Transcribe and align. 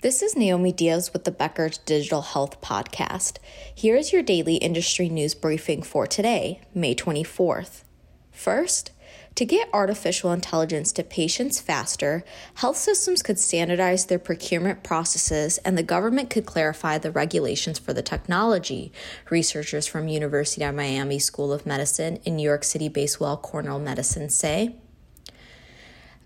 This 0.00 0.22
is 0.22 0.36
Naomi 0.36 0.70
Diaz 0.70 1.12
with 1.12 1.24
the 1.24 1.32
Becker's 1.32 1.78
Digital 1.78 2.22
Health 2.22 2.60
Podcast. 2.60 3.38
Here 3.74 3.96
is 3.96 4.12
your 4.12 4.22
daily 4.22 4.54
industry 4.54 5.08
news 5.08 5.34
briefing 5.34 5.82
for 5.82 6.06
today, 6.06 6.60
May 6.72 6.94
24th. 6.94 7.82
First, 8.30 8.92
to 9.34 9.44
get 9.44 9.68
artificial 9.72 10.30
intelligence 10.30 10.92
to 10.92 11.02
patients 11.02 11.60
faster, 11.60 12.24
health 12.54 12.76
systems 12.76 13.24
could 13.24 13.40
standardize 13.40 14.06
their 14.06 14.20
procurement 14.20 14.84
processes 14.84 15.58
and 15.64 15.76
the 15.76 15.82
government 15.82 16.30
could 16.30 16.46
clarify 16.46 16.98
the 16.98 17.10
regulations 17.10 17.80
for 17.80 17.92
the 17.92 18.00
technology, 18.00 18.92
researchers 19.30 19.88
from 19.88 20.06
University 20.06 20.62
of 20.62 20.76
Miami 20.76 21.18
School 21.18 21.52
of 21.52 21.66
Medicine 21.66 22.20
and 22.24 22.36
New 22.36 22.44
York 22.44 22.62
City-based 22.62 23.18
Weill 23.18 23.36
Cornell 23.36 23.80
Medicine 23.80 24.28
say. 24.28 24.76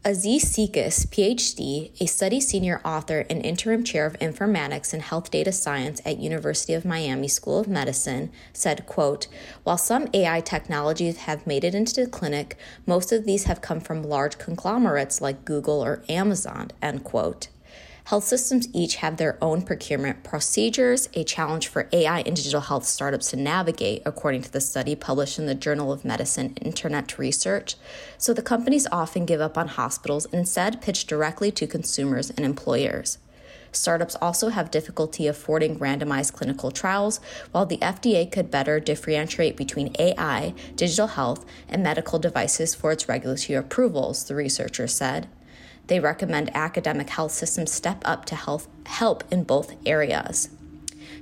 Aziz 0.04 0.42
Seixas, 0.42 1.06
PhD, 1.06 1.92
a 2.00 2.06
study 2.06 2.40
senior 2.40 2.80
author 2.84 3.24
and 3.30 3.46
interim 3.46 3.84
chair 3.84 4.04
of 4.04 4.18
informatics 4.18 4.92
and 4.92 5.00
health 5.00 5.30
data 5.30 5.52
science 5.52 6.00
at 6.04 6.18
University 6.18 6.74
of 6.74 6.84
Miami 6.84 7.28
School 7.28 7.60
of 7.60 7.68
Medicine, 7.68 8.32
said, 8.52 8.84
quote, 8.86 9.28
While 9.62 9.78
some 9.78 10.08
AI 10.12 10.40
technologies 10.40 11.18
have 11.18 11.46
made 11.46 11.62
it 11.62 11.72
into 11.72 12.04
the 12.04 12.10
clinic, 12.10 12.56
most 12.84 13.12
of 13.12 13.26
these 13.26 13.44
have 13.44 13.60
come 13.60 13.78
from 13.78 14.02
large 14.02 14.38
conglomerates 14.38 15.20
like 15.20 15.44
Google 15.44 15.80
or 15.84 16.02
Amazon, 16.08 16.72
end 16.82 17.04
quote. 17.04 17.46
Health 18.04 18.24
systems 18.24 18.68
each 18.72 18.96
have 18.96 19.16
their 19.16 19.38
own 19.40 19.62
procurement 19.62 20.24
procedures, 20.24 21.08
a 21.14 21.22
challenge 21.22 21.68
for 21.68 21.88
AI 21.92 22.20
and 22.20 22.34
digital 22.34 22.60
health 22.60 22.84
startups 22.84 23.30
to 23.30 23.36
navigate, 23.36 24.02
according 24.04 24.42
to 24.42 24.50
the 24.50 24.60
study 24.60 24.96
published 24.96 25.38
in 25.38 25.46
the 25.46 25.54
Journal 25.54 25.92
of 25.92 26.04
Medicine 26.04 26.54
Internet 26.56 27.16
Research. 27.16 27.76
So 28.18 28.34
the 28.34 28.42
companies 28.42 28.88
often 28.90 29.24
give 29.24 29.40
up 29.40 29.56
on 29.56 29.68
hospitals 29.68 30.26
and 30.26 30.34
instead 30.34 30.82
pitch 30.82 31.06
directly 31.06 31.52
to 31.52 31.66
consumers 31.68 32.30
and 32.30 32.44
employers. 32.44 33.18
Startups 33.70 34.16
also 34.16 34.48
have 34.50 34.70
difficulty 34.70 35.26
affording 35.28 35.78
randomized 35.78 36.34
clinical 36.34 36.72
trials, 36.72 37.20
while 37.52 37.64
the 37.64 37.78
FDA 37.78 38.30
could 38.30 38.50
better 38.50 38.80
differentiate 38.80 39.56
between 39.56 39.94
AI, 39.98 40.54
digital 40.74 41.06
health, 41.06 41.46
and 41.68 41.82
medical 41.82 42.18
devices 42.18 42.74
for 42.74 42.92
its 42.92 43.08
regulatory 43.08 43.56
approvals, 43.56 44.24
the 44.24 44.34
researcher 44.34 44.86
said. 44.88 45.28
They 45.92 46.00
recommend 46.00 46.56
academic 46.56 47.10
health 47.10 47.32
systems 47.32 47.70
step 47.70 48.00
up 48.06 48.24
to 48.24 48.34
help, 48.34 48.62
help 48.86 49.24
in 49.30 49.44
both 49.44 49.74
areas. 49.84 50.48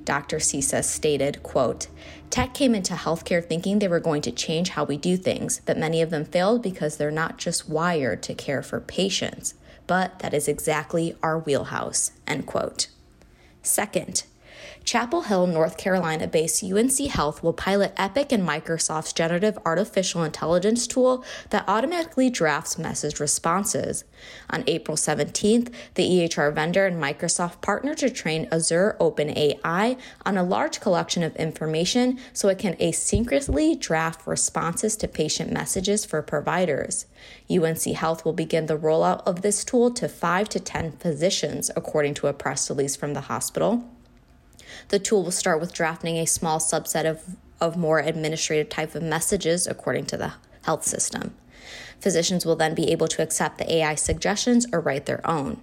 Dr. 0.05 0.37
Seixas 0.37 0.85
stated, 0.85 1.43
quote, 1.43 1.89
Tech 2.31 2.55
came 2.55 2.77
into 2.77 2.95
healthcare 2.95 3.45
thinking 3.45 3.81
they 3.81 3.89
were 3.89 3.99
going 3.99 4.23
to 4.23 4.31
change 4.31 4.69
how 4.69 4.85
we 4.85 4.97
do 4.97 5.17
things, 5.17 5.61
but 5.67 5.77
many 5.77 6.01
of 6.01 6.11
them 6.11 6.25
failed 6.25 6.63
because 6.63 6.99
they're 6.99 7.11
not 7.11 7.37
just 7.37 7.69
wired 7.69 8.23
to 8.23 8.33
care 8.33 8.63
for 8.63 8.79
patients. 8.79 9.55
But 9.89 10.21
that 10.21 10.33
is 10.33 10.47
exactly 10.47 11.17
our 11.21 11.41
wheelhouse, 11.41 12.13
end 12.29 12.47
quote. 12.47 12.87
Second, 13.65 14.23
Chapel 14.85 15.23
Hill, 15.23 15.47
North 15.47 15.77
Carolina 15.77 16.27
based 16.27 16.65
UNC 16.65 16.99
Health 17.09 17.43
will 17.43 17.53
pilot 17.53 17.93
Epic 17.97 18.33
and 18.33 18.47
Microsoft's 18.47 19.13
generative 19.13 19.59
artificial 19.65 20.25
intelligence 20.25 20.87
tool 20.87 21.25
that 21.51 21.65
automatically 21.69 22.31
drafts 22.31 22.79
message 22.79 23.21
responses. 23.21 24.05
On 24.51 24.65
April 24.67 24.97
17th, 24.97 25.73
the 25.95 26.03
EHR 26.03 26.53
vendor 26.53 26.87
and 26.87 27.01
Microsoft 27.01 27.61
partnered 27.61 27.99
to 27.99 28.11
train 28.11 28.49
Azure 28.51 28.97
OpenAI 29.01 29.99
on 30.27 30.37
a 30.37 30.43
large 30.43 30.81
collection 30.81 31.23
of 31.23 31.37
information 31.37 32.19
so 32.33 32.49
it 32.49 32.59
can 32.59 32.75
asynchronously 32.75 33.79
draft 33.79 34.27
responses 34.27 34.97
to 34.97 35.09
patient 35.09 35.53
messages 35.53 36.05
for 36.05 36.23
providers. 36.23 37.07
UNC 37.51 37.83
Health 37.83 38.25
will 38.25 38.33
begin 38.33 38.67
the 38.67 38.79
rollout 38.79 39.23
of 39.27 39.43
this 39.43 39.65
tool 39.65 39.91
to 39.93 40.09
5 40.09 40.49
to 40.49 40.61
10 40.61 40.93
physicians, 40.93 41.71
according 41.77 42.15
to 42.15 42.27
a 42.27 42.33
press 42.33 42.69
release 42.71 42.97
from 42.97 43.15
the 43.15 43.23
hospital. 43.23 43.85
The 44.89 44.99
tool 44.99 45.23
will 45.23 45.31
start 45.31 45.61
with 45.61 45.73
drafting 45.73 46.17
a 46.17 46.27
small 46.27 46.59
subset 46.59 47.05
of, 47.05 47.37
of 47.61 47.77
more 47.77 48.01
administrative 48.01 48.69
type 48.69 48.95
of 48.95 49.03
messages 49.03 49.67
according 49.67 50.07
to 50.07 50.17
the 50.17 50.33
health 50.63 50.85
system. 50.85 51.35
Physicians 52.01 52.47
will 52.47 52.57
then 52.57 52.75
be 52.75 52.91
able 52.91 53.09
to 53.09 53.23
accept 53.23 53.59
the 53.59 53.73
AI 53.73 53.95
suggestions 53.95 54.67
or 54.73 54.81
write 54.81 55.07
their 55.07 55.27
own. 55.29 55.61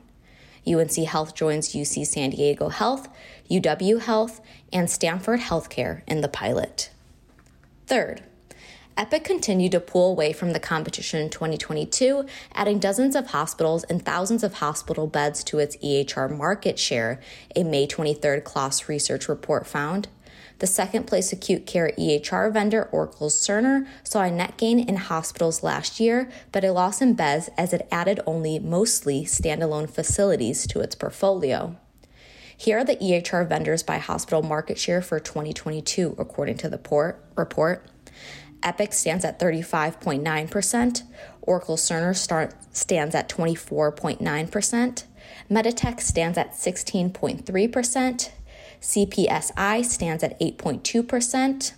UNC 0.68 0.96
Health 0.96 1.34
joins 1.34 1.74
UC 1.74 2.06
San 2.06 2.32
Diego 2.32 2.70
Health, 2.70 3.08
UW 3.50 4.02
Health, 4.02 4.42
and 4.72 4.90
Stanford 4.90 5.40
Healthcare 5.40 6.02
in 6.08 6.22
the 6.22 6.28
pilot. 6.28 6.90
Third, 7.88 8.24
Epic 8.98 9.24
continued 9.24 9.74
to 9.74 9.80
pull 9.80 10.10
away 10.10 10.34
from 10.34 10.54
the 10.54 10.60
competition 10.60 11.22
in 11.22 11.30
2022, 11.30 12.26
adding 12.56 12.80
dozens 12.80 13.16
of 13.16 13.28
hospitals 13.28 13.84
and 13.84 14.04
thousands 14.04 14.44
of 14.44 14.56
hospital 14.56 15.06
beds 15.06 15.44
to 15.44 15.60
its 15.60 15.78
EHR 15.78 16.36
market 16.36 16.80
share, 16.80 17.20
a 17.56 17.64
May 17.64 17.86
23rd 17.86 18.44
KLAS 18.44 18.90
research 18.90 19.30
report 19.30 19.68
found. 19.68 20.08
The 20.58 20.66
second 20.66 21.06
place 21.06 21.32
acute 21.32 21.68
care 21.68 21.92
EHR 21.96 22.52
vendor, 22.52 22.90
Oracle 22.92 23.30
Cerner, 23.30 23.86
saw 24.04 24.24
a 24.24 24.32
net 24.32 24.58
gain 24.58 24.80
in 24.80 24.96
hospitals 24.96 25.62
last 25.62 26.00
year, 26.00 26.28
but 26.52 26.66
a 26.66 26.72
loss 26.72 27.00
in 27.00 27.14
beds 27.14 27.52
as 27.56 27.74
it 27.74 27.88
added 27.92 28.20
only 28.26 28.58
mostly 28.58 29.26
standalone 29.26 29.88
facilities 29.88 30.66
to 30.66 30.80
its 30.80 30.96
portfolio. 30.96 31.76
Here 32.58 32.80
are 32.80 32.84
the 32.84 32.96
EHR 32.96 33.48
vendors 33.48 33.84
by 33.84 34.00
hospital 34.00 34.42
market 34.42 34.80
share 34.80 35.04
for 35.04 35.20
2022, 35.20 36.16
according 36.18 36.58
to 36.58 36.70
the 36.70 36.80
port, 36.80 37.24
report. 37.36 37.86
Epic 38.64 38.94
stands 38.94 39.24
at 39.24 39.40
35.9%, 39.40 41.04
Oracle 41.42 41.78
Cerner 41.78 42.16
start, 42.16 42.54
stands 42.76 43.16
at 43.16 43.30
24.9%, 43.30 45.04
Meditech 45.50 46.02
stands 46.02 46.38
at 46.38 46.52
16.3%, 46.54 48.30
CPSI 48.82 49.86
stands 49.86 50.24
at 50.24 50.40
8.2%, 50.40 51.74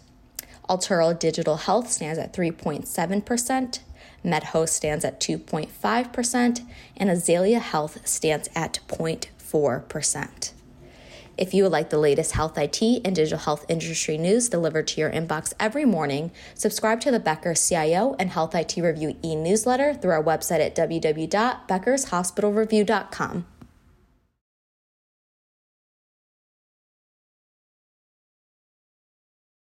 Altera 0.67 1.13
Digital 1.13 1.57
Health 1.57 1.89
stands 1.89 2.19
at 2.19 2.33
3.7%, 2.33 3.79
MedHost 4.23 4.69
stands 4.69 5.05
at 5.05 5.19
2.5%, 5.19 6.65
and 6.97 7.09
Azalea 7.09 7.59
Health 7.59 8.07
stands 8.07 8.49
at 8.55 8.79
0.4%. 8.87 10.51
If 11.39 11.53
you 11.53 11.63
would 11.63 11.71
like 11.71 11.89
the 11.89 11.97
latest 11.97 12.33
health 12.33 12.57
IT 12.57 12.81
and 12.81 13.15
digital 13.15 13.39
health 13.39 13.65
industry 13.69 14.17
news 14.17 14.49
delivered 14.49 14.89
to 14.89 14.99
your 14.99 15.09
inbox 15.09 15.53
every 15.57 15.85
morning, 15.85 16.31
subscribe 16.53 16.99
to 16.99 17.11
the 17.11 17.19
Becker 17.19 17.53
CIO 17.53 18.17
and 18.19 18.29
Health 18.29 18.53
IT 18.53 18.75
Review 18.75 19.15
e 19.23 19.37
newsletter 19.37 19.93
through 19.93 20.11
our 20.11 20.21
website 20.21 20.59
at 20.59 20.75
www.beckershospitalreview.com. 20.75 23.45